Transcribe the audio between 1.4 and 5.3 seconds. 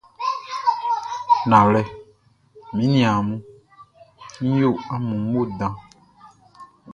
Nanwlɛ, mi niaan mun, n yo amun